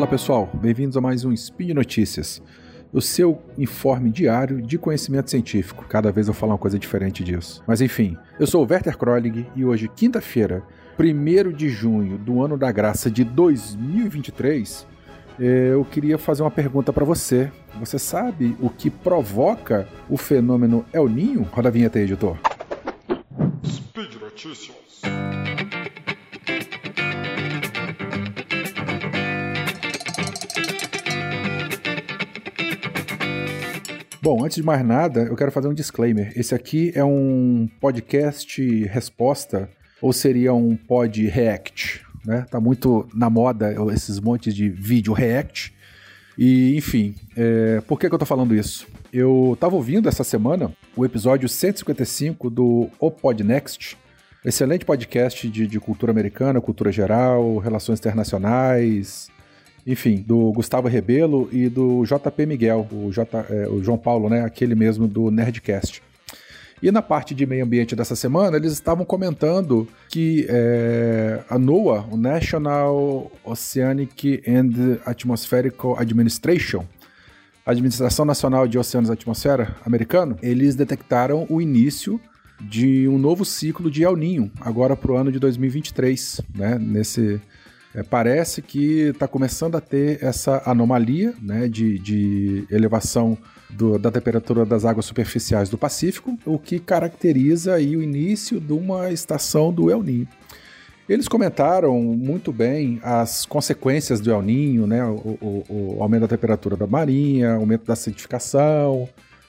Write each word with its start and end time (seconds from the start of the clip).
Fala 0.00 0.08
pessoal, 0.08 0.48
bem-vindos 0.54 0.96
a 0.96 1.00
mais 1.02 1.26
um 1.26 1.32
Spin 1.34 1.66
de 1.66 1.74
Notícias, 1.74 2.42
o 2.90 3.02
seu 3.02 3.42
informe 3.58 4.10
diário 4.10 4.62
de 4.62 4.78
conhecimento 4.78 5.28
científico. 5.28 5.84
Cada 5.86 6.10
vez 6.10 6.26
eu 6.26 6.32
falo 6.32 6.52
uma 6.52 6.58
coisa 6.58 6.78
diferente 6.78 7.22
disso. 7.22 7.62
Mas 7.66 7.82
enfim, 7.82 8.16
eu 8.38 8.46
sou 8.46 8.64
o 8.64 8.66
Werther 8.66 8.96
Krolig 8.96 9.46
e 9.54 9.62
hoje, 9.62 9.88
quinta-feira, 9.88 10.62
1 10.98 11.52
de 11.52 11.68
junho 11.68 12.16
do 12.16 12.42
ano 12.42 12.56
da 12.56 12.72
graça 12.72 13.10
de 13.10 13.24
2023, 13.24 14.86
eh, 15.38 15.72
eu 15.74 15.84
queria 15.84 16.16
fazer 16.16 16.44
uma 16.44 16.50
pergunta 16.50 16.94
para 16.94 17.04
você. 17.04 17.52
Você 17.78 17.98
sabe 17.98 18.56
o 18.58 18.70
que 18.70 18.88
provoca 18.88 19.86
o 20.08 20.16
fenômeno 20.16 20.82
El 20.94 21.10
Ninho? 21.10 21.42
Roda 21.42 21.68
a 21.68 21.72
vinheta 21.72 21.98
aí, 21.98 22.06
editor. 22.06 22.38
Speed 23.66 24.14
Notícias. 24.18 25.02
Bom, 34.22 34.44
antes 34.44 34.56
de 34.56 34.62
mais 34.62 34.84
nada, 34.84 35.22
eu 35.22 35.34
quero 35.34 35.50
fazer 35.50 35.66
um 35.68 35.72
disclaimer. 35.72 36.30
Esse 36.36 36.54
aqui 36.54 36.92
é 36.94 37.02
um 37.02 37.66
podcast 37.80 38.84
resposta 38.84 39.70
ou 40.02 40.12
seria 40.12 40.52
um 40.52 40.76
pod 40.76 41.26
react, 41.26 42.04
né? 42.26 42.44
Tá 42.50 42.60
muito 42.60 43.08
na 43.14 43.30
moda 43.30 43.74
esses 43.94 44.20
montes 44.20 44.54
de 44.54 44.68
vídeo 44.68 45.14
react. 45.14 45.74
E, 46.36 46.76
enfim, 46.76 47.14
é, 47.34 47.80
por 47.80 47.98
que, 47.98 48.10
que 48.10 48.14
eu 48.14 48.18
tô 48.18 48.26
falando 48.26 48.54
isso? 48.54 48.86
Eu 49.10 49.56
tava 49.58 49.74
ouvindo 49.74 50.06
essa 50.06 50.22
semana 50.22 50.70
o 50.94 51.02
episódio 51.06 51.48
155 51.48 52.50
do 52.50 52.90
O 52.98 53.10
Podnext, 53.10 53.96
excelente 54.44 54.84
podcast 54.84 55.48
de, 55.48 55.66
de 55.66 55.80
cultura 55.80 56.12
americana, 56.12 56.60
cultura 56.60 56.92
geral, 56.92 57.56
relações 57.56 57.98
internacionais, 57.98 59.30
enfim, 59.90 60.24
do 60.26 60.52
Gustavo 60.52 60.86
Rebelo 60.86 61.48
e 61.50 61.68
do 61.68 62.04
JP 62.04 62.46
Miguel, 62.46 62.86
o, 62.92 63.10
J, 63.10 63.46
é, 63.50 63.68
o 63.68 63.82
João 63.82 63.98
Paulo, 63.98 64.28
né? 64.28 64.44
Aquele 64.44 64.74
mesmo 64.74 65.08
do 65.08 65.30
Nerdcast. 65.30 66.00
E 66.82 66.90
na 66.90 67.02
parte 67.02 67.34
de 67.34 67.44
meio 67.44 67.64
ambiente 67.64 67.94
dessa 67.96 68.16
semana, 68.16 68.56
eles 68.56 68.72
estavam 68.72 69.04
comentando 69.04 69.86
que 70.08 70.46
é, 70.48 71.40
a 71.50 71.58
NOAA, 71.58 72.06
o 72.10 72.16
National 72.16 73.30
Oceanic 73.44 74.42
and 74.46 74.98
Atmospherical 75.04 75.98
Administration, 75.98 76.86
a 77.66 77.72
Administração 77.72 78.24
Nacional 78.24 78.66
de 78.66 78.78
Oceanos 78.78 79.10
e 79.10 79.12
Atmosfera 79.12 79.76
americano, 79.84 80.38
eles 80.40 80.74
detectaram 80.74 81.46
o 81.50 81.60
início 81.60 82.18
de 82.60 83.08
um 83.08 83.18
novo 83.18 83.44
ciclo 83.44 83.90
de 83.90 84.04
El 84.04 84.16
Ninho, 84.16 84.50
agora 84.60 84.96
para 84.96 85.12
o 85.12 85.16
ano 85.16 85.32
de 85.32 85.38
2023, 85.38 86.40
né? 86.54 86.78
Nesse, 86.78 87.40
é, 87.94 88.02
parece 88.02 88.62
que 88.62 89.08
está 89.08 89.26
começando 89.26 89.76
a 89.76 89.80
ter 89.80 90.22
essa 90.22 90.62
anomalia 90.64 91.34
né, 91.40 91.68
de, 91.68 91.98
de 91.98 92.66
elevação 92.70 93.36
do, 93.68 93.98
da 93.98 94.10
temperatura 94.10 94.64
das 94.64 94.84
águas 94.84 95.06
superficiais 95.06 95.68
do 95.68 95.78
Pacífico, 95.78 96.38
o 96.44 96.58
que 96.58 96.78
caracteriza 96.78 97.74
aí 97.74 97.96
o 97.96 98.02
início 98.02 98.60
de 98.60 98.72
uma 98.72 99.10
estação 99.10 99.72
do 99.72 99.90
El 99.90 100.02
Niño. 100.02 100.28
Eles 101.08 101.26
comentaram 101.26 102.00
muito 102.00 102.52
bem 102.52 103.00
as 103.02 103.44
consequências 103.44 104.20
do 104.20 104.30
El 104.30 104.42
Ninho, 104.42 104.86
né? 104.86 105.04
O, 105.04 105.36
o, 105.40 105.64
o, 105.68 106.02
aumento 106.02 106.20
da 106.20 106.28
temperatura 106.28 106.76
da 106.76 106.86
marinha, 106.86 107.54
aumento 107.54 107.84
da 107.84 107.94
acidificação 107.94 109.08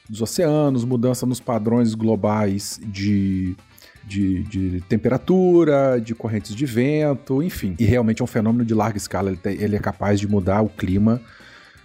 dos 0.09 0.23
oceanos, 0.23 0.83
mudança 0.83 1.23
nos 1.25 1.39
padrões 1.39 1.93
globais 1.93 2.81
de 2.83 3.55
de, 4.03 4.43
de 4.43 4.81
temperatura, 4.81 5.99
de 5.99 6.13
correntes 6.15 6.55
de 6.55 6.65
vento, 6.65 7.41
enfim. 7.41 7.75
E 7.79 7.85
realmente 7.85 8.21
é 8.21 8.23
um 8.23 8.27
fenômeno 8.27 8.65
de 8.65 8.73
larga 8.73 8.97
escala, 8.97 9.29
ele, 9.29 9.37
tem, 9.37 9.61
ele 9.61 9.75
é 9.75 9.79
capaz 9.79 10.19
de 10.19 10.27
mudar 10.27 10.61
o 10.61 10.69
clima 10.69 11.21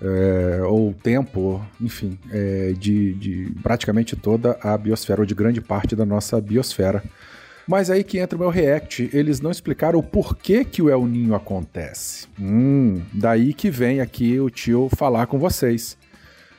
é, 0.00 0.62
ou 0.64 0.90
o 0.90 0.94
tempo, 0.94 1.64
enfim, 1.80 2.18
é, 2.30 2.74
de, 2.78 3.14
de 3.14 3.52
praticamente 3.62 4.14
toda 4.16 4.58
a 4.62 4.76
biosfera, 4.76 5.20
ou 5.20 5.26
de 5.26 5.34
grande 5.34 5.60
parte 5.60 5.96
da 5.96 6.04
nossa 6.04 6.40
biosfera. 6.40 7.02
Mas 7.66 7.90
aí 7.90 8.04
que 8.04 8.18
entra 8.18 8.36
o 8.36 8.40
meu 8.40 8.48
react, 8.48 9.10
eles 9.12 9.40
não 9.40 9.50
explicaram 9.50 9.98
o 9.98 10.02
porquê 10.02 10.64
que 10.64 10.80
o 10.80 10.88
El 10.88 11.04
Ninho 11.04 11.34
acontece. 11.34 12.28
Hum, 12.40 13.02
daí 13.12 13.52
que 13.52 13.70
vem 13.70 14.00
aqui 14.00 14.38
o 14.38 14.48
tio 14.48 14.88
falar 14.96 15.26
com 15.26 15.36
vocês 15.36 15.98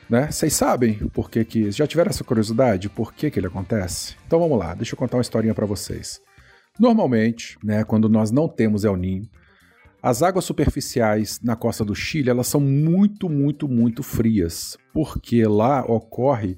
né? 0.08 0.30
Vocês 0.30 0.54
sabem 0.54 0.94
por 1.08 1.30
que 1.30 1.44
que... 1.44 1.70
Já 1.70 1.86
tiveram 1.86 2.10
essa 2.10 2.24
curiosidade? 2.24 2.88
Por 2.88 3.12
que 3.12 3.30
que 3.30 3.38
ele 3.38 3.46
acontece? 3.46 4.16
Então 4.26 4.38
vamos 4.38 4.58
lá, 4.58 4.74
deixa 4.74 4.94
eu 4.94 4.98
contar 4.98 5.16
uma 5.16 5.22
historinha 5.22 5.54
para 5.54 5.66
vocês. 5.66 6.20
Normalmente, 6.78 7.58
né, 7.62 7.84
quando 7.84 8.08
nós 8.08 8.30
não 8.30 8.48
temos 8.48 8.84
El 8.84 8.96
Ninho, 8.96 9.28
as 10.00 10.22
águas 10.22 10.44
superficiais 10.44 11.40
na 11.42 11.56
costa 11.56 11.84
do 11.84 11.94
Chile, 11.94 12.30
elas 12.30 12.46
são 12.46 12.60
muito, 12.60 13.28
muito, 13.28 13.68
muito 13.68 14.02
frias, 14.02 14.78
porque 14.92 15.44
lá 15.44 15.84
ocorre 15.84 16.56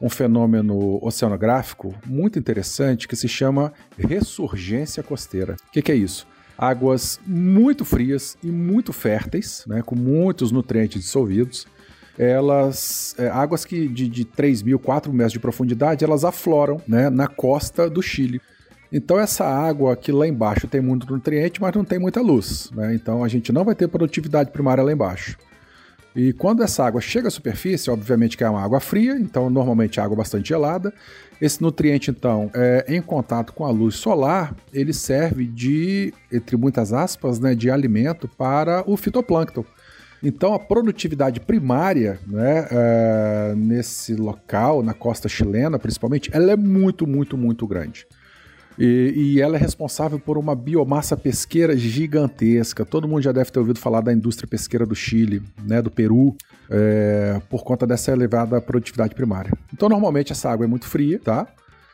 um 0.00 0.08
fenômeno 0.08 0.98
oceanográfico 1.00 1.94
muito 2.04 2.40
interessante 2.40 3.06
que 3.06 3.14
se 3.14 3.28
chama 3.28 3.72
ressurgência 3.96 5.00
costeira. 5.00 5.54
O 5.68 5.70
que, 5.70 5.80
que, 5.80 5.92
é 5.92 5.94
isso? 5.94 6.26
Águas 6.58 7.20
muito 7.24 7.84
frias 7.84 8.36
e 8.42 8.48
muito 8.48 8.92
férteis, 8.92 9.62
né, 9.68 9.80
com 9.80 9.94
muitos 9.94 10.50
nutrientes 10.50 11.00
dissolvidos, 11.00 11.68
elas, 12.18 13.14
é, 13.18 13.28
águas 13.28 13.64
que 13.64 13.88
de, 13.88 14.08
de 14.08 14.24
3 14.24 14.62
mil, 14.62 14.78
4 14.78 15.12
metros 15.12 15.32
de 15.32 15.40
profundidade, 15.40 16.04
elas 16.04 16.24
afloram 16.24 16.80
né, 16.86 17.08
na 17.10 17.26
costa 17.26 17.88
do 17.88 18.02
Chile. 18.02 18.40
Então 18.92 19.18
essa 19.18 19.44
água 19.44 19.94
aqui 19.94 20.12
lá 20.12 20.28
embaixo 20.28 20.68
tem 20.68 20.80
muito 20.80 21.10
nutriente, 21.10 21.60
mas 21.60 21.74
não 21.74 21.84
tem 21.84 21.98
muita 21.98 22.20
luz. 22.20 22.70
Né? 22.74 22.94
Então 22.94 23.24
a 23.24 23.28
gente 23.28 23.50
não 23.50 23.64
vai 23.64 23.74
ter 23.74 23.88
produtividade 23.88 24.50
primária 24.50 24.84
lá 24.84 24.92
embaixo. 24.92 25.36
E 26.14 26.34
quando 26.34 26.62
essa 26.62 26.84
água 26.84 27.00
chega 27.00 27.28
à 27.28 27.30
superfície, 27.30 27.90
obviamente 27.90 28.36
que 28.36 28.44
é 28.44 28.50
uma 28.50 28.62
água 28.62 28.80
fria, 28.80 29.14
então 29.14 29.48
normalmente 29.48 29.98
é 29.98 30.02
água 30.02 30.16
bastante 30.18 30.50
gelada. 30.50 30.92
Esse 31.40 31.62
nutriente, 31.62 32.10
então, 32.10 32.50
é, 32.54 32.84
em 32.86 33.00
contato 33.00 33.52
com 33.54 33.64
a 33.64 33.70
luz 33.70 33.96
solar, 33.96 34.54
ele 34.72 34.92
serve 34.92 35.46
de, 35.46 36.12
entre 36.30 36.56
muitas 36.56 36.92
aspas, 36.92 37.40
né, 37.40 37.54
de 37.54 37.70
alimento 37.70 38.28
para 38.28 38.84
o 38.86 38.96
fitoplâncton. 38.96 39.64
Então 40.22 40.54
a 40.54 40.58
produtividade 40.58 41.40
primária 41.40 42.18
né, 42.26 42.68
é, 42.70 43.54
nesse 43.56 44.14
local, 44.14 44.82
na 44.82 44.94
costa 44.94 45.28
chilena 45.28 45.78
principalmente, 45.78 46.30
ela 46.32 46.52
é 46.52 46.56
muito, 46.56 47.06
muito, 47.06 47.36
muito 47.36 47.66
grande. 47.66 48.06
E, 48.78 49.12
e, 49.14 49.40
ela 49.40 49.56
é 49.56 49.58
responsável 49.58 50.18
por 50.18 50.38
uma 50.38 50.54
biomassa 50.54 51.16
pesqueira 51.16 51.76
gigantesca. 51.76 52.84
Todo 52.84 53.06
mundo 53.06 53.22
já 53.22 53.32
deve 53.32 53.50
ter 53.50 53.58
ouvido 53.58 53.78
falar 53.78 54.00
da 54.00 54.12
indústria 54.12 54.48
pesqueira 54.48 54.86
do 54.86 54.94
Chile, 54.94 55.42
né, 55.62 55.82
do 55.82 55.90
Peru, 55.90 56.34
é, 56.70 57.40
por 57.50 57.64
conta 57.64 57.86
dessa 57.86 58.12
elevada 58.12 58.60
produtividade 58.60 59.14
primária. 59.14 59.52
Então, 59.72 59.88
normalmente, 59.88 60.32
essa 60.32 60.50
água 60.50 60.64
é 60.64 60.68
muito 60.68 60.86
fria, 60.86 61.20
tá? 61.22 61.46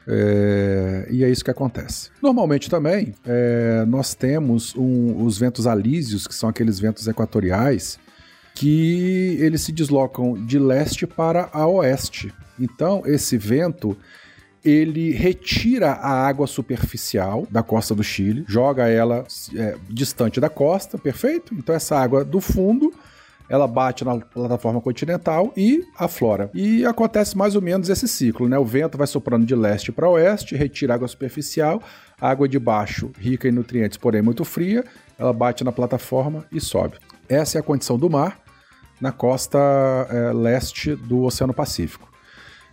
É, 0.06 1.06
e 1.11 1.25
é 1.25 1.28
isso 1.28 1.44
que 1.44 1.50
acontece. 1.50 2.11
Normalmente 2.22 2.71
também, 2.71 3.12
é, 3.27 3.84
nós 3.87 4.15
temos 4.15 4.75
um, 4.75 5.25
os 5.25 5.37
ventos 5.37 5.67
alísios, 5.67 6.27
que 6.27 6.34
são 6.34 6.49
aqueles 6.49 6.78
ventos 6.78 7.06
equatoriais, 7.06 7.99
que 8.59 9.37
eles 9.39 9.61
se 9.61 9.71
deslocam 9.71 10.35
de 10.35 10.59
leste 10.59 11.07
para 11.07 11.49
a 11.53 11.65
oeste. 11.69 12.35
Então, 12.59 13.03
esse 13.07 13.39
vento 13.39 13.97
ele 14.65 15.13
retira 15.13 15.93
a 15.93 16.27
água 16.27 16.45
superficial 16.45 17.47
da 17.49 17.63
costa 17.63 17.95
do 17.95 18.03
Chile, 18.03 18.45
joga 18.49 18.89
ela 18.89 19.25
é, 19.55 19.77
distante 19.89 20.41
da 20.41 20.49
costa, 20.49 20.99
perfeito? 20.99 21.55
Então 21.55 21.73
essa 21.73 21.97
água 21.97 22.25
do 22.25 22.41
fundo 22.41 22.93
ela 23.49 23.69
bate 23.69 24.05
na 24.05 24.19
plataforma 24.19 24.81
continental 24.81 25.53
e 25.57 25.85
aflora. 25.97 26.51
E 26.53 26.85
acontece 26.85 27.38
mais 27.38 27.55
ou 27.55 27.62
menos 27.62 27.88
esse 27.88 28.09
ciclo, 28.09 28.49
né? 28.49 28.59
O 28.59 28.65
vento 28.65 28.99
vai 28.99 29.06
soprando 29.06 29.47
de 29.47 29.55
leste 29.55 29.93
para 29.93 30.11
oeste, 30.11 30.56
retira 30.56 30.94
água 30.94 31.06
superficial, 31.06 31.81
água 32.21 32.49
de 32.49 32.59
baixo, 32.59 33.12
rica 33.17 33.49
em 33.49 33.53
nutrientes, 33.53 33.97
porém 33.97 34.21
muito 34.21 34.44
fria, 34.44 34.85
ela 35.17 35.32
bate 35.32 35.62
na 35.62 35.71
plataforma 35.71 36.44
e 36.50 36.61
sobe. 36.61 36.97
Essa 37.29 37.59
é 37.59 37.61
a 37.61 37.65
condição 37.65 37.97
do 37.97 38.11
mar 38.11 38.48
na 39.00 39.12
costa 39.12 39.59
é, 40.11 40.33
leste 40.33 40.95
do 40.95 41.23
Oceano 41.23 41.55
Pacífico. 41.55 42.09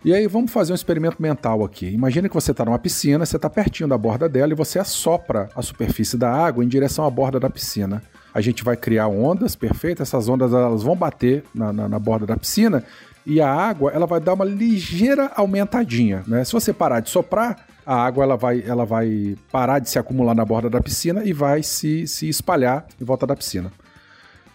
E 0.04 0.14
aí 0.14 0.26
vamos 0.26 0.52
fazer 0.52 0.72
um 0.72 0.74
experimento 0.74 1.20
mental 1.20 1.64
aqui. 1.64 1.86
Imagina 1.86 2.28
que 2.28 2.34
você 2.34 2.52
está 2.52 2.64
numa 2.64 2.78
piscina, 2.78 3.26
você 3.26 3.36
está 3.36 3.50
pertinho 3.50 3.88
da 3.88 3.98
borda 3.98 4.28
dela 4.28 4.52
e 4.52 4.54
você 4.54 4.78
assopra 4.78 5.48
a 5.56 5.62
superfície 5.62 6.16
da 6.16 6.30
água 6.30 6.64
em 6.64 6.68
direção 6.68 7.04
à 7.04 7.10
borda 7.10 7.40
da 7.40 7.50
piscina. 7.50 8.02
A 8.32 8.40
gente 8.40 8.62
vai 8.62 8.76
criar 8.76 9.08
ondas, 9.08 9.56
perfeito? 9.56 10.02
Essas 10.02 10.28
ondas 10.28 10.52
elas 10.52 10.82
vão 10.82 10.94
bater 10.94 11.42
na, 11.54 11.72
na, 11.72 11.88
na 11.88 11.98
borda 11.98 12.26
da 12.26 12.36
piscina 12.36 12.84
e 13.24 13.40
a 13.40 13.52
água 13.52 13.90
ela 13.90 14.06
vai 14.06 14.20
dar 14.20 14.34
uma 14.34 14.44
ligeira 14.44 15.32
aumentadinha. 15.34 16.22
Né? 16.26 16.44
Se 16.44 16.52
você 16.52 16.72
parar 16.72 17.00
de 17.00 17.10
soprar, 17.10 17.66
a 17.84 17.96
água 17.96 18.22
ela 18.22 18.36
vai, 18.36 18.62
ela 18.64 18.84
vai 18.84 19.36
parar 19.50 19.80
de 19.80 19.90
se 19.90 19.98
acumular 19.98 20.34
na 20.34 20.44
borda 20.44 20.70
da 20.70 20.80
piscina 20.80 21.24
e 21.24 21.32
vai 21.32 21.62
se, 21.62 22.06
se 22.06 22.28
espalhar 22.28 22.86
em 23.00 23.04
volta 23.04 23.26
da 23.26 23.34
piscina. 23.34 23.72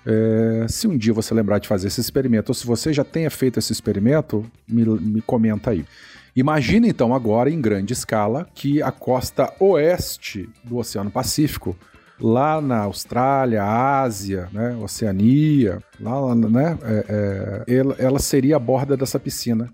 É, 0.05 0.65
se 0.67 0.87
um 0.87 0.97
dia 0.97 1.13
você 1.13 1.33
lembrar 1.33 1.59
de 1.59 1.67
fazer 1.67 1.87
esse 1.87 2.01
experimento, 2.01 2.49
ou 2.49 2.53
se 2.53 2.65
você 2.65 2.91
já 2.91 3.03
tenha 3.03 3.29
feito 3.29 3.59
esse 3.59 3.71
experimento, 3.71 4.45
me, 4.67 4.83
me 4.83 5.21
comenta 5.21 5.71
aí. 5.71 5.85
Imagine 6.35 6.87
então 6.87 7.13
agora 7.13 7.49
em 7.49 7.59
grande 7.59 7.93
escala 7.93 8.47
que 8.55 8.81
a 8.81 8.91
costa 8.91 9.53
oeste 9.59 10.49
do 10.63 10.77
Oceano 10.77 11.11
Pacífico 11.11 11.75
lá 12.19 12.61
na 12.61 12.79
Austrália, 12.79 13.63
Ásia, 13.63 14.47
né, 14.53 14.75
Oceania, 14.77 15.81
lá, 15.99 16.35
né, 16.35 16.77
é, 16.83 17.05
é, 17.67 17.75
ela, 17.75 17.95
ela 17.97 18.19
seria 18.19 18.55
a 18.55 18.59
borda 18.59 18.95
dessa 18.95 19.19
piscina. 19.19 19.69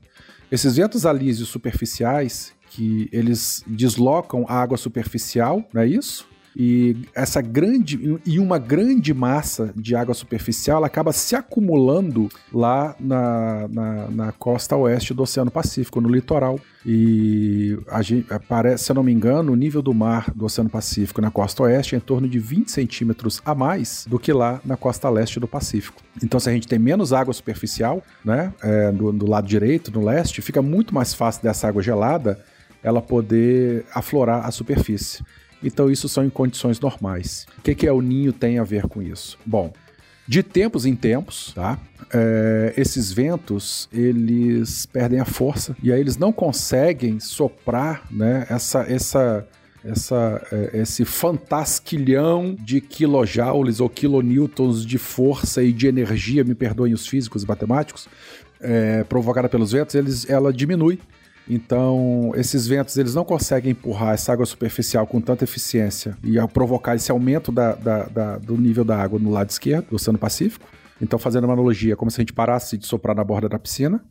Esses 0.49 0.77
ventos 0.77 1.05
alísios 1.05 1.49
superficiais, 1.49 2.53
que 2.69 3.09
eles 3.11 3.63
deslocam 3.67 4.45
a 4.47 4.55
água 4.55 4.77
superficial, 4.77 5.63
não 5.73 5.81
é 5.81 5.87
isso? 5.87 6.27
E 6.59 6.97
essa 7.13 7.39
grande 7.39 8.19
e 8.25 8.39
uma 8.39 8.57
grande 8.57 9.13
massa 9.13 9.71
de 9.75 9.95
água 9.95 10.15
superficial 10.15 10.77
ela 10.77 10.87
acaba 10.87 11.13
se 11.13 11.35
acumulando 11.35 12.29
lá 12.51 12.95
na, 12.99 13.67
na, 13.67 14.07
na 14.09 14.31
costa 14.31 14.75
oeste 14.75 15.13
do 15.13 15.21
Oceano 15.21 15.51
Pacífico, 15.51 16.01
no 16.01 16.09
litoral. 16.09 16.59
E 16.83 17.77
a 17.87 18.01
gente, 18.01 18.27
parece, 18.47 18.85
se 18.85 18.91
eu 18.91 18.95
não 18.95 19.03
me 19.03 19.11
engano, 19.11 19.51
o 19.51 19.55
nível 19.55 19.83
do 19.83 19.93
mar 19.93 20.33
do 20.33 20.45
Oceano 20.45 20.67
Pacífico 20.67 21.21
na 21.21 21.29
costa 21.29 21.61
oeste 21.61 21.93
é 21.93 21.99
em 21.99 22.01
torno 22.01 22.27
de 22.27 22.39
20 22.39 22.71
centímetros 22.71 23.39
a 23.45 23.53
mais 23.53 24.07
do 24.09 24.17
que 24.17 24.33
lá 24.33 24.59
na 24.65 24.75
costa 24.75 25.07
leste 25.11 25.39
do 25.39 25.47
Pacífico. 25.47 26.01
Então, 26.23 26.39
se 26.39 26.49
a 26.49 26.53
gente 26.53 26.67
tem 26.67 26.79
menos 26.79 27.13
água 27.13 27.35
superficial, 27.35 28.01
né, 28.25 28.51
é, 28.63 28.91
do, 28.91 29.11
do 29.11 29.29
lado 29.29 29.47
direito, 29.47 29.91
no 29.91 30.03
leste, 30.03 30.41
fica 30.41 30.63
muito 30.63 30.91
mais 30.95 31.13
fácil 31.13 31.43
dessa 31.43 31.67
água 31.67 31.83
gelada 31.83 32.43
ela 32.81 33.01
poder 33.01 33.85
aflorar 33.93 34.45
a 34.45 34.49
superfície. 34.49 35.23
Então, 35.63 35.89
isso 35.89 36.07
são 36.07 36.25
em 36.25 36.29
condições 36.29 36.79
normais. 36.79 37.45
O 37.57 37.61
que, 37.61 37.75
que 37.75 37.87
é 37.87 37.91
o 37.91 38.01
ninho 38.01 38.31
tem 38.31 38.59
a 38.59 38.63
ver 38.63 38.87
com 38.87 39.01
isso? 39.01 39.37
Bom, 39.45 39.73
de 40.27 40.43
tempos 40.43 40.85
em 40.85 40.95
tempos, 40.95 41.53
tá? 41.53 41.79
É, 42.13 42.73
esses 42.77 43.11
ventos 43.11 43.87
eles 43.91 44.85
perdem 44.85 45.19
a 45.19 45.25
força 45.25 45.75
e 45.81 45.91
aí 45.91 45.99
eles 45.99 46.17
não 46.17 46.31
conseguem 46.33 47.19
soprar, 47.19 48.03
né? 48.11 48.45
Essa, 48.49 48.81
essa, 48.81 49.47
essa, 49.83 50.47
é, 50.51 50.81
esse 50.81 51.05
fantasquilhão 51.05 52.55
de 52.59 52.81
kilojoules 52.81 53.79
ou 53.79 53.89
kilonewtons 53.89 54.85
de 54.85 54.97
força 54.97 55.63
e 55.63 55.71
de 55.71 55.87
energia, 55.87 56.43
me 56.43 56.53
perdoem 56.53 56.93
os 56.93 57.07
físicos 57.07 57.43
e 57.43 57.47
matemáticos, 57.47 58.07
é, 58.59 59.03
provocada 59.05 59.47
pelos 59.47 59.71
ventos, 59.71 59.95
eles, 59.95 60.29
ela 60.29 60.51
diminui 60.51 60.99
então, 61.49 62.31
esses 62.35 62.67
ventos 62.67 62.97
eles 62.97 63.15
não 63.15 63.23
conseguem 63.23 63.71
empurrar 63.71 64.13
essa 64.13 64.33
água 64.33 64.45
superficial 64.45 65.07
com 65.07 65.21
tanta 65.21 65.45
eficiência 65.45 66.17
e 66.23 66.35
provocar 66.47 66.95
esse 66.95 67.11
aumento 67.11 67.51
da, 67.51 67.73
da, 67.73 68.03
da, 68.03 68.37
do 68.37 68.57
nível 68.57 68.83
da 68.83 68.97
água 68.97 69.17
no 69.17 69.31
lado 69.31 69.49
esquerdo 69.49 69.89
do 69.89 69.95
Oceano 69.95 70.19
Pacífico. 70.19 70.67
Então, 71.01 71.17
fazendo 71.17 71.45
uma 71.45 71.53
analogia, 71.53 71.95
como 71.95 72.11
se 72.11 72.19
a 72.19 72.23
gente 72.23 72.33
parasse 72.33 72.77
de 72.77 72.85
soprar 72.85 73.15
na 73.15 73.23
borda 73.23 73.47
da 73.47 73.57
piscina, 73.57 74.03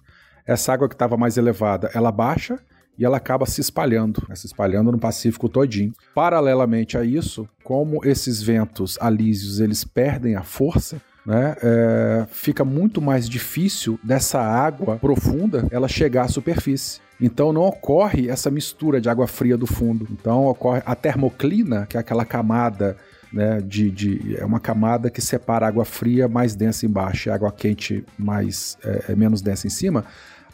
essa 0.46 0.72
água 0.72 0.88
que 0.88 0.94
estava 0.94 1.16
mais 1.16 1.36
elevada, 1.36 1.90
ela 1.92 2.10
baixa 2.10 2.58
e 2.98 3.04
ela 3.04 3.18
acaba 3.18 3.44
se 3.44 3.60
espalhando, 3.60 4.22
né, 4.28 4.34
se 4.34 4.46
espalhando 4.46 4.90
no 4.90 4.98
Pacífico 4.98 5.48
todinho. 5.48 5.92
Paralelamente 6.14 6.96
a 6.96 7.04
isso, 7.04 7.46
como 7.62 8.04
esses 8.04 8.40
ventos 8.42 8.96
alísios 9.00 9.60
eles 9.60 9.84
perdem 9.84 10.36
a 10.36 10.42
força, 10.42 11.00
né, 11.26 11.56
é, 11.60 12.26
fica 12.30 12.64
muito 12.64 13.02
mais 13.02 13.28
difícil 13.28 13.98
dessa 14.02 14.40
água 14.40 14.96
profunda 14.96 15.66
ela 15.70 15.88
chegar 15.88 16.22
à 16.22 16.28
superfície. 16.28 17.00
Então 17.20 17.52
não 17.52 17.62
ocorre 17.62 18.28
essa 18.28 18.50
mistura 18.50 19.00
de 19.00 19.08
água 19.08 19.26
fria 19.26 19.56
do 19.56 19.66
fundo. 19.66 20.06
Então 20.10 20.46
ocorre 20.46 20.82
a 20.84 20.94
termoclina, 20.94 21.86
que 21.86 21.96
é 21.96 22.00
aquela 22.00 22.24
camada 22.24 22.96
né, 23.32 23.60
de, 23.60 23.90
de, 23.90 24.36
é 24.38 24.44
uma 24.44 24.60
camada 24.60 25.10
que 25.10 25.20
separa 25.20 25.66
a 25.66 25.68
água 25.68 25.84
fria 25.84 26.28
mais 26.28 26.54
densa 26.54 26.86
embaixo 26.86 27.28
e 27.28 27.30
a 27.30 27.34
água 27.34 27.52
quente 27.52 28.04
mais 28.18 28.78
é, 28.84 29.12
é, 29.12 29.16
menos 29.16 29.40
densa 29.40 29.66
em 29.66 29.70
cima. 29.70 30.04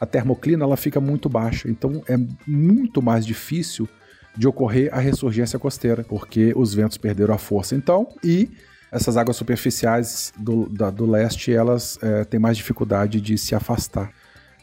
A 0.01 0.07
termoclina 0.07 0.65
ela 0.65 0.77
fica 0.77 1.01
muito 1.01 1.29
baixa, 1.29 1.69
então 1.69 2.03
é 2.09 2.19
muito 2.47 3.01
mais 3.01 3.25
difícil 3.25 3.89
de 4.37 4.49
ocorrer 4.49 4.93
a 4.93 4.99
ressurgência 4.99 5.59
costeira, 5.59 6.05
porque 6.05 6.53
os 6.57 6.75
ventos 6.75 6.97
perderam 6.97 7.35
a 7.35 7.39
força. 7.39 7.77
Então, 7.77 8.09
e 8.25 8.51
essas 8.91 9.17
águas 9.17 9.37
superficiais 9.37 10.33
do, 10.37 10.69
da, 10.69 10.91
do 10.91 11.07
leste 11.07 11.53
elas 11.53 11.99
é, 12.03 12.25
têm 12.25 12.41
mais 12.41 12.57
dificuldade 12.57 13.21
de 13.21 13.39
se 13.39 13.55
afastar. 13.55 14.11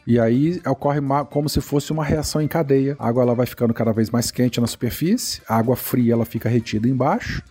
E 0.06 0.18
aí 0.18 0.60
ocorre 0.66 1.00
como 1.30 1.48
se 1.48 1.60
fosse 1.60 1.92
uma 1.92 2.04
reação 2.04 2.40
em 2.40 2.48
cadeia. 2.48 2.96
A 2.98 3.08
água 3.08 3.22
ela 3.22 3.34
vai 3.34 3.46
ficando 3.46 3.72
cada 3.74 3.92
vez 3.92 4.10
mais 4.10 4.30
quente 4.30 4.60
na 4.60 4.66
superfície, 4.66 5.42
a 5.48 5.56
água 5.56 5.76
fria 5.76 6.14
ela 6.14 6.24
fica 6.24 6.48
retida 6.48 6.88
embaixo. 6.88 7.42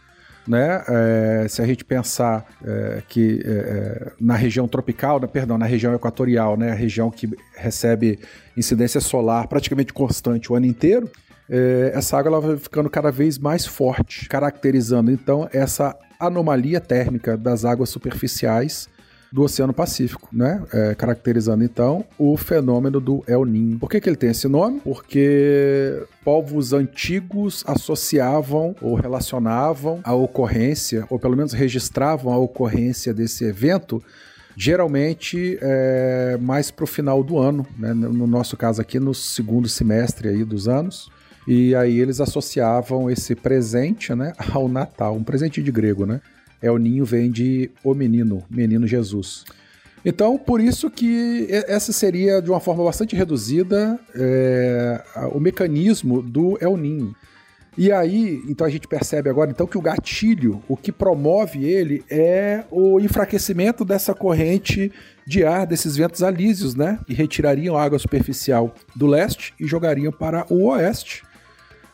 Né? 0.48 0.84
É, 0.88 1.46
se 1.48 1.62
a 1.62 1.66
gente 1.66 1.86
pensar 1.86 2.44
é, 2.66 3.04
que 3.08 3.40
é, 3.46 3.52
é 3.52 4.12
na 4.20 4.36
região 4.36 4.68
tropical, 4.68 5.20
né, 5.20 5.28
perdão, 5.28 5.60
na 5.60 5.66
região 5.66 5.94
equatorial, 5.94 6.58
né, 6.58 6.72
a 6.72 6.76
região 6.76 7.12
que 7.12 7.30
recebe 7.56 8.20
incidência 8.58 9.00
solar 9.00 9.48
praticamente 9.48 9.94
constante 9.94 10.52
o 10.52 10.56
ano 10.56 10.66
inteiro, 10.66 11.08
é, 11.48 11.92
essa 11.94 12.18
água 12.18 12.30
ela 12.30 12.42
vai 12.42 12.58
ficando 12.58 12.90
cada 12.90 13.12
vez 13.12 13.38
mais 13.38 13.66
forte, 13.66 14.28
caracterizando 14.28 15.12
então 15.12 15.48
essa 15.54 15.96
anomalia 16.20 16.82
térmica 16.82 17.38
das 17.38 17.64
águas 17.64 17.90
superficiais 17.90 18.90
do 19.32 19.44
Oceano 19.44 19.74
Pacífico, 19.74 20.28
né? 20.32 20.64
É, 20.74 20.96
caracterizando 20.96 21.64
então 21.64 22.04
o 22.18 22.36
fenômeno 22.36 23.00
do 23.00 23.24
El 23.28 23.46
Niño. 23.46 23.80
Por 23.80 23.90
que, 23.90 24.02
que 24.02 24.10
ele 24.10 24.16
tem 24.16 24.32
esse 24.32 24.48
nome? 24.48 24.80
Porque 24.84 26.04
povos 26.24 26.74
antigos 26.74 27.64
associavam 27.68 28.76
ou 28.82 28.96
relacionavam 28.96 30.00
a 30.04 30.14
ocorrência, 30.14 31.06
ou 31.10 31.20
pelo 31.20 31.38
menos 31.38 31.54
registravam 31.54 32.34
a 32.34 32.38
ocorrência 32.38 33.14
desse 33.14 33.46
evento 33.46 34.04
geralmente 34.60 35.58
é, 35.62 36.38
mais 36.42 36.70
para 36.70 36.84
o 36.84 36.88
final 36.88 37.24
do 37.24 37.38
ano, 37.38 37.66
né? 37.78 37.94
no 37.94 38.28
nosso 38.28 38.58
caso 38.58 38.82
aqui 38.82 39.00
no 39.00 39.14
segundo 39.14 39.70
semestre 39.70 40.28
aí 40.28 40.44
dos 40.44 40.68
anos. 40.68 41.10
E 41.48 41.74
aí 41.74 41.98
eles 42.00 42.20
associavam 42.20 43.10
esse 43.10 43.36
presente 43.36 44.14
né, 44.14 44.34
ao 44.54 44.68
Natal, 44.68 45.16
um 45.16 45.24
presente 45.24 45.64
de 45.64 45.72
grego, 45.72 46.06
né? 46.06 46.20
É 46.62 46.72
o 46.72 46.78
ninho 46.78 47.06
vem 47.06 47.32
de 47.32 47.72
o 47.84 47.94
menino, 47.94 48.44
menino 48.50 48.88
Jesus. 48.88 49.46
Então, 50.04 50.38
por 50.38 50.62
isso 50.62 50.90
que 50.90 51.48
essa 51.50 51.92
seria, 51.92 52.42
de 52.42 52.50
uma 52.50 52.60
forma 52.60 52.84
bastante 52.84 53.16
reduzida, 53.16 54.00
é, 54.16 55.04
o 55.34 55.40
mecanismo 55.40 56.22
do 56.22 56.58
El 56.62 56.78
Ninho. 56.78 57.14
E 57.78 57.92
aí, 57.92 58.42
então 58.48 58.66
a 58.66 58.70
gente 58.70 58.88
percebe 58.88 59.30
agora 59.30 59.52
então 59.52 59.68
que 59.68 59.78
o 59.78 59.82
gatilho, 59.82 60.62
o 60.68 60.76
que 60.76 60.92
promove 60.92 61.66
ele 61.66 62.04
é 62.10 62.66
o 62.72 63.00
enfraquecimento 63.00 63.86
dessa 63.86 64.14
corrente 64.14 64.92
de 65.26 65.46
ar 65.46 65.66
desses 65.66 65.96
ventos 65.96 66.24
alísios, 66.24 66.76
né? 66.76 67.00
Que 67.06 67.14
retirariam 67.14 67.78
a 67.78 67.84
água 67.84 68.00
superficial 68.00 68.74
do 68.96 69.08
leste 69.08 69.54
e 69.60 69.66
jogariam 69.66 70.12
para 70.12 70.46
o 70.50 70.66
oeste. 70.70 71.24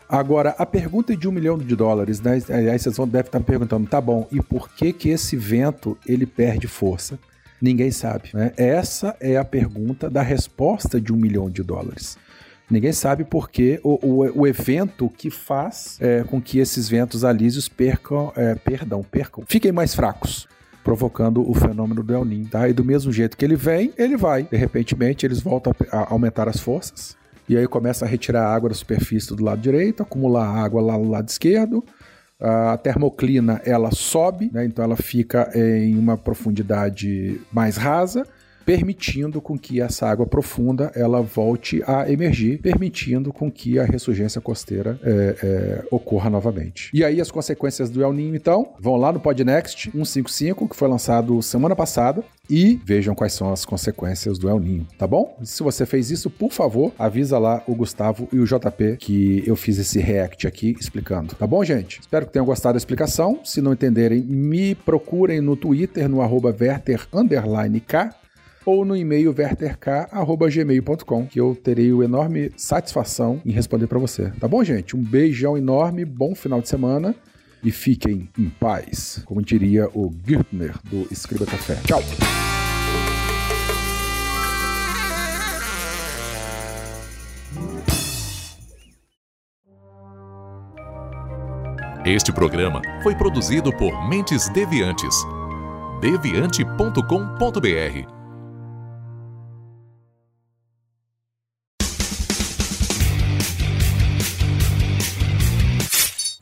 Agora, 0.07 0.55
a 0.57 0.65
pergunta 0.65 1.15
de 1.15 1.27
um 1.27 1.31
milhão 1.31 1.57
de 1.57 1.75
dólares, 1.75 2.21
né? 2.21 2.39
Aí 2.49 2.77
vocês 2.77 2.95
vão, 2.95 3.07
devem 3.07 3.27
estar 3.27 3.39
me 3.39 3.45
perguntando, 3.45 3.87
tá 3.87 3.99
bom, 3.99 4.27
e 4.31 4.41
por 4.41 4.69
que 4.69 4.93
que 4.93 5.09
esse 5.09 5.35
vento 5.35 5.97
ele 6.07 6.25
perde 6.25 6.67
força? 6.67 7.17
Ninguém 7.61 7.89
sabe. 7.89 8.29
Né? 8.33 8.51
Essa 8.57 9.15
é 9.19 9.37
a 9.37 9.45
pergunta 9.45 10.09
da 10.09 10.21
resposta 10.21 11.01
de 11.01 11.11
um 11.11 11.15
milhão 11.15 11.49
de 11.49 11.63
dólares. 11.63 12.17
Ninguém 12.69 12.91
sabe 12.91 13.23
porque 13.23 13.79
o, 13.83 13.99
o, 14.05 14.41
o 14.41 14.47
evento 14.47 15.09
que 15.09 15.29
faz 15.29 15.97
é, 15.99 16.23
com 16.23 16.41
que 16.41 16.59
esses 16.59 16.89
ventos 16.89 17.23
alísios 17.23 17.69
percam, 17.69 18.31
é, 18.35 18.55
perdão, 18.55 19.03
percam, 19.03 19.43
fiquem 19.47 19.71
mais 19.71 19.93
fracos 19.93 20.47
provocando 20.83 21.49
o 21.49 21.53
fenômeno 21.55 22.03
do 22.03 22.13
El 22.13 22.23
Niño, 22.23 22.47
tá? 22.47 22.69
E 22.69 22.73
do 22.73 22.85
mesmo 22.85 23.11
jeito 23.11 23.35
que 23.35 23.43
ele 23.43 23.55
vem, 23.55 23.91
ele 23.97 24.15
vai. 24.15 24.43
De 24.43 24.55
repente, 24.55 24.95
eles 25.25 25.41
voltam 25.41 25.73
a 25.91 26.13
aumentar 26.13 26.47
as 26.47 26.59
forças 26.59 27.17
e 27.47 27.57
aí 27.57 27.67
começa 27.67 28.05
a 28.05 28.07
retirar 28.07 28.47
água 28.47 28.69
da 28.69 28.75
superfície 28.75 29.35
do 29.35 29.43
lado 29.43 29.61
direito, 29.61 30.03
acumular 30.03 30.47
água 30.47 30.81
lá 30.81 30.97
no 30.97 31.09
lado 31.09 31.29
esquerdo. 31.29 31.83
A 32.39 32.77
termoclina 32.77 33.61
ela 33.63 33.91
sobe, 33.91 34.49
né? 34.51 34.65
então 34.65 34.83
ela 34.83 34.97
fica 34.97 35.49
em 35.55 35.97
uma 35.97 36.17
profundidade 36.17 37.39
mais 37.51 37.77
rasa 37.77 38.27
permitindo 38.65 39.39
com 39.39 39.57
que 39.57 39.79
essa 39.79 40.07
água 40.07 40.25
profunda 40.25 40.91
ela 40.95 41.21
volte 41.21 41.83
a 41.85 42.11
emergir, 42.11 42.59
permitindo 42.59 43.31
com 43.31 43.51
que 43.51 43.77
a 43.77 43.85
ressurgência 43.85 44.41
costeira 44.41 44.99
é, 45.03 45.35
é, 45.43 45.83
ocorra 45.91 46.29
novamente. 46.29 46.89
E 46.93 47.03
aí 47.03 47.21
as 47.21 47.29
consequências 47.29 47.89
do 47.89 48.03
El 48.03 48.13
Niño, 48.13 48.35
então, 48.35 48.73
vão 48.79 48.95
lá 48.95 49.11
no 49.11 49.19
Podnext 49.19 49.91
155, 49.91 50.67
que 50.69 50.75
foi 50.75 50.87
lançado 50.87 51.41
semana 51.41 51.75
passada, 51.75 52.23
e 52.49 52.79
vejam 52.85 53.15
quais 53.15 53.33
são 53.33 53.51
as 53.51 53.65
consequências 53.65 54.37
do 54.37 54.49
El 54.49 54.59
Ninho, 54.59 54.87
tá 54.97 55.07
bom? 55.07 55.37
Se 55.43 55.63
você 55.63 55.85
fez 55.85 56.11
isso, 56.11 56.29
por 56.29 56.51
favor, 56.51 56.91
avisa 56.97 57.37
lá 57.37 57.63
o 57.67 57.75
Gustavo 57.75 58.27
e 58.31 58.39
o 58.39 58.45
JP 58.45 58.97
que 58.99 59.43
eu 59.45 59.55
fiz 59.55 59.77
esse 59.77 59.99
react 59.99 60.47
aqui 60.47 60.75
explicando, 60.79 61.35
tá 61.35 61.47
bom, 61.47 61.63
gente? 61.63 61.99
Espero 61.99 62.25
que 62.25 62.33
tenham 62.33 62.45
gostado 62.45 62.73
da 62.73 62.77
explicação. 62.77 63.39
Se 63.43 63.61
não 63.61 63.73
entenderem, 63.73 64.21
me 64.21 64.75
procurem 64.75 65.41
no 65.41 65.55
Twitter 65.55 66.07
no 66.07 66.21
arroba 66.21 66.55
Werther 66.59 67.07
K 67.87 68.15
ou 68.65 68.83
no 68.83 68.95
e-mail 68.95 69.31
verterk@gmail.com, 69.31 71.27
que 71.27 71.39
eu 71.39 71.55
terei 71.55 71.93
o 71.93 72.03
enorme 72.03 72.51
satisfação 72.57 73.39
em 73.45 73.51
responder 73.51 73.87
para 73.87 73.99
você. 73.99 74.31
Tá 74.39 74.47
bom, 74.47 74.63
gente? 74.63 74.95
Um 74.95 75.03
beijão 75.03 75.57
enorme, 75.57 76.03
bom 76.03 76.33
final 76.33 76.61
de 76.61 76.69
semana 76.69 77.15
e 77.63 77.71
fiquem 77.71 78.29
em 78.37 78.49
paz, 78.49 79.21
como 79.25 79.41
diria 79.41 79.87
o 79.93 80.09
Gürtner 80.09 80.75
do 80.83 81.07
Escriba 81.11 81.45
Café. 81.45 81.75
Tchau. 81.85 82.01
Este 92.05 92.31
programa 92.31 92.81
foi 93.01 93.15
produzido 93.15 93.75
por 93.75 94.07
Mentes 94.07 94.47
Deviantes. 94.49 95.15
deviante.com.br. 95.99 98.14